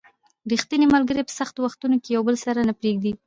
[0.51, 2.35] ریښتیني ملګري په سختو وختونو کې یو بل
[2.69, 3.11] نه پرېږدي